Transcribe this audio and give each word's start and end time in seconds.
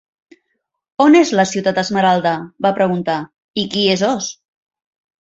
"On 1.05 1.17
és 1.19 1.33
la 1.41 1.45
Ciutat 1.51 1.83
Esmeralda?", 1.83 2.33
va 2.67 2.75
preguntar; 2.83 3.21
"i 3.67 3.71
qui 3.77 3.89
és 3.99 4.09
Oz?" 4.13 4.35